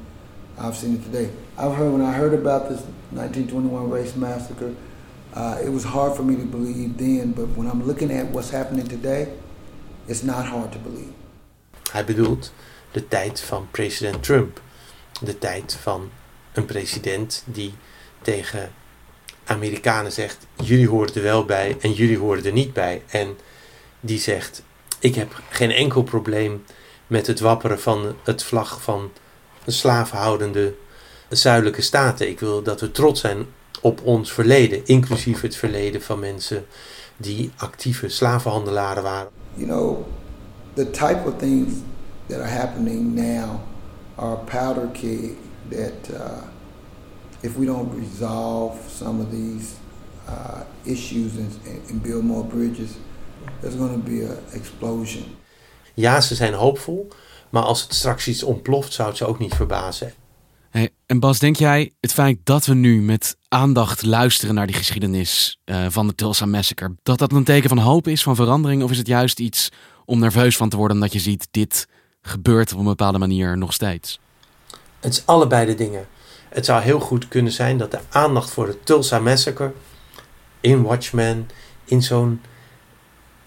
I've 0.60 0.78
seen 0.78 0.94
it 0.94 1.04
today. 1.04 1.30
I've 1.58 1.76
heard 1.76 1.92
when 1.92 2.02
I 2.02 2.14
heard 2.14 2.34
about 2.34 2.68
this 2.68 2.80
1921 3.10 3.90
race 3.92 4.16
massacre, 4.16 4.72
uh, 5.36 5.66
it 5.66 5.72
was 5.72 5.84
hard 5.84 6.16
for 6.16 6.26
me 6.26 6.36
to 6.36 6.46
believe 6.46 6.98
then, 6.98 7.34
but 7.34 7.46
when 7.56 7.68
I'm 7.68 7.86
looking 7.86 8.12
at 8.12 8.26
what's 8.32 8.50
happening 8.50 8.88
today, 8.88 9.28
it's 10.06 10.24
not 10.24 10.46
hard 10.46 10.72
to 10.72 10.80
believe. 10.80 11.12
Hij 11.92 12.06
bedoelt 12.06 12.54
de 12.92 13.08
tijd 13.08 13.42
van 13.42 13.68
president 13.72 14.24
Trump. 14.24 14.62
De 15.22 15.38
tijd 15.38 15.78
van 15.82 16.10
een 16.54 16.66
president 16.66 17.44
die 17.46 17.74
tegen 18.22 18.72
Amerikanen 19.46 20.12
zegt: 20.12 20.48
jullie 20.64 20.90
horen 20.90 21.16
er 21.16 21.22
wel 21.22 21.46
bij 21.46 21.78
en 21.82 21.94
jullie 21.94 22.18
horen 22.18 22.46
er 22.46 22.52
niet 22.52 22.74
bij. 22.74 23.02
En 23.08 23.38
die 24.00 24.20
zegt: 24.20 24.64
ik 25.00 25.16
heb 25.16 25.42
geen 25.50 25.72
enkel 25.72 26.04
probleem 26.04 26.64
met 27.08 27.28
het 27.28 27.40
wapperen 27.40 27.80
van 27.80 28.16
het 28.24 28.44
vlag 28.44 28.82
van 28.82 29.12
de 29.64 29.72
slavenhoudende 29.72 30.76
zuidelijke 31.30 31.82
staten. 31.82 32.30
Ik 32.30 32.40
wil 32.40 32.62
dat 32.62 32.82
we 32.82 32.92
trots 32.92 33.22
zijn 33.22 33.46
op 33.82 34.02
ons 34.04 34.34
verleden, 34.34 34.86
inclusief 34.86 35.42
het 35.42 35.56
verleden 35.56 36.02
van 36.02 36.20
mensen 36.20 36.66
die 37.18 37.52
actieve 37.56 38.10
slavenhandelaren 38.10 39.04
waren. 39.04 39.30
You 39.54 39.68
know, 39.68 40.06
the 40.74 40.90
type 40.90 41.22
of 41.26 41.34
things 41.38 41.74
that 42.28 42.40
are 42.40 42.50
happening 42.50 43.16
now 43.16 43.60
are 44.16 44.38
powder 44.38 44.88
keg 44.92 45.32
that 45.70 46.10
uh, 46.12 46.44
if 47.42 47.56
we 47.56 47.66
don't 47.66 47.94
resolve 47.94 48.78
some 48.98 49.22
of 49.22 49.30
these 49.32 49.74
uh, 50.28 50.62
issues 50.84 51.32
and, 51.38 51.60
and 51.90 52.02
build 52.02 52.24
more 52.24 52.44
bridges, 52.44 52.90
there's 53.60 53.76
going 53.76 53.94
to 53.94 54.12
be 54.12 54.28
an 54.30 54.60
explosion. 54.60 55.24
Ja, 55.94 56.22
ze 56.22 56.36
zijn 56.36 56.54
hoopvol, 56.54 57.08
maar 57.50 57.64
als 57.64 57.82
het 57.82 57.94
straks 57.94 58.28
iets 58.28 58.44
ontploft, 58.44 58.94
zou 58.94 59.08
het 59.08 59.18
ze 59.18 59.26
ook 59.26 59.40
niet 59.40 59.54
verbazen. 59.54 60.14
Hey, 60.70 60.90
en 61.06 61.20
Bas, 61.20 61.40
denk 61.40 61.56
jij 61.56 61.94
het 62.00 62.14
feit 62.14 62.38
dat 62.44 62.66
we 62.66 62.74
nu 62.74 63.02
met 63.02 63.38
aandacht 63.48 64.04
luisteren 64.04 64.56
naar 64.56 64.68
die 64.68 64.76
geschiedenis 64.76 65.60
uh, 65.66 65.86
van 65.90 66.08
de 66.08 66.16
Tulsa 66.16 66.46
Massacre, 66.46 66.96
dat 67.04 67.18
dat 67.18 67.32
een 67.32 67.44
teken 67.44 67.70
van 67.70 67.78
hoop 67.78 68.08
is, 68.08 68.24
van 68.24 68.36
verandering? 68.36 68.84
Of 68.84 68.92
is 68.92 68.98
het 68.98 69.08
juist 69.08 69.40
iets 69.40 69.70
om 70.06 70.20
nerveus 70.20 70.58
van 70.58 70.70
te 70.70 70.78
worden 70.78 70.98
omdat 70.98 71.14
je 71.14 71.20
ziet 71.20 71.48
dit 71.52 71.88
gebeurt 72.22 72.74
op 72.74 72.80
een 72.80 72.86
bepaalde 72.86 73.18
manier 73.18 73.58
nog 73.58 73.74
steeds? 73.74 74.20
Het 75.00 75.14
is 75.14 75.26
allebei 75.26 75.66
de 75.66 75.76
dingen. 75.76 76.08
Het 76.50 76.66
zou 76.66 76.82
heel 76.82 77.00
goed 77.00 77.28
kunnen 77.28 77.52
zijn 77.52 77.78
dat 77.78 77.92
de 77.92 78.00
aandacht 78.10 78.50
voor 78.50 78.66
de 78.66 78.80
Tulsa 78.84 79.20
Massacre 79.20 79.74
in 80.60 80.82
Watchmen, 80.82 81.50
in 81.86 82.02
zo'n 82.02 82.42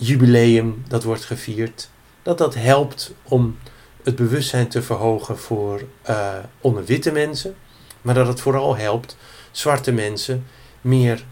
jubileum 0.00 0.84
dat 0.88 1.02
wordt 1.02 1.24
gevierd, 1.24 1.88
dat 2.22 2.38
dat 2.38 2.54
helpt 2.54 3.14
om 3.22 3.58
het 4.02 4.16
bewustzijn 4.16 4.68
te 4.68 4.82
verhogen 4.82 5.38
voor 5.38 5.82
uh, 6.10 6.34
onder 6.60 6.84
witte 6.84 7.12
mensen, 7.12 7.54
maar 8.02 8.14
dat 8.14 8.26
het 8.26 8.40
vooral 8.40 8.76
helpt 8.76 9.16
zwarte 9.50 9.92
mensen 9.92 10.46
meer 10.80 11.24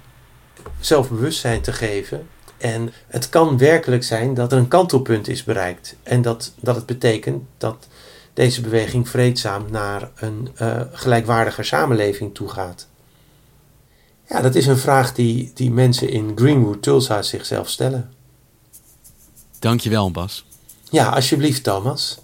zelfbewustzijn 0.81 1.61
te 1.61 1.73
geven. 1.73 2.29
En 2.59 2.93
het 3.07 3.29
kan 3.29 3.59
werkelijk 3.59 4.05
zijn 4.05 4.35
dat 4.35 4.53
er 4.53 4.59
een 4.59 4.69
kantelpunt 4.69 5.29
is 5.29 5.45
bereikt. 5.45 5.97
En 6.03 6.23
dat, 6.23 6.53
dat 6.61 6.77
het 6.77 6.87
betekent 6.87 7.43
dat 7.59 7.87
deze 8.33 8.61
beweging 8.61 9.09
vreedzaam 9.09 9.65
naar 9.71 10.11
een 10.15 10.49
uh, 10.63 10.81
gelijkwaardiger 10.93 11.65
samenleving 11.65 12.35
toe 12.35 12.49
gaat. 12.49 12.89
Ja, 14.29 14.41
dat 14.41 14.55
is 14.55 14.67
een 14.67 14.79
vraag 14.79 15.15
die, 15.15 15.51
die 15.55 15.71
mensen 15.71 16.09
in 16.09 16.33
Greenwood, 16.35 16.83
Tulsa 16.83 17.23
zichzelf 17.23 17.69
stellen. 17.69 18.13
Dankjewel, 19.59 20.11
Bas. 20.11 20.45
Ja, 20.91 21.09
alsjeblieft, 21.09 21.63
Thomas. 21.63 22.19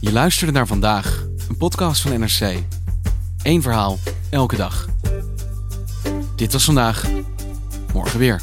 Je 0.00 0.12
luisterde 0.12 0.52
naar 0.52 0.66
vandaag, 0.66 1.26
een 1.48 1.56
podcast 1.56 2.00
van 2.00 2.20
NRC. 2.20 2.62
Eén 3.42 3.62
verhaal, 3.62 3.98
elke 4.30 4.56
dag. 4.56 4.86
Dit 6.36 6.52
was 6.52 6.64
vandaag, 6.64 7.06
morgen 7.92 8.18
weer. 8.18 8.42